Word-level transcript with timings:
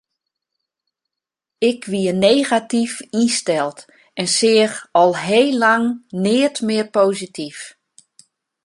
Ik 1.71 1.79
wie 1.91 2.11
negatyf 2.25 2.93
ynsteld 3.21 3.79
en 4.21 4.27
seach 4.37 4.77
al 5.01 5.11
heel 5.27 5.53
lang 5.63 5.83
neat 6.23 6.55
mear 6.67 6.87
posityf. 6.95 7.59